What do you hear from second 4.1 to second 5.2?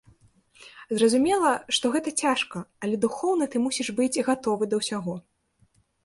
гатовы да ўсяго.